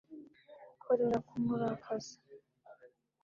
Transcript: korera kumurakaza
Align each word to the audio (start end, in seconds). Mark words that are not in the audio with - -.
korera 0.81 1.17
kumurakaza 1.27 2.15